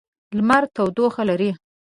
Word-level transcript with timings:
لمر 0.37 0.63
تودوخه 0.75 1.23
لري. 1.29 1.51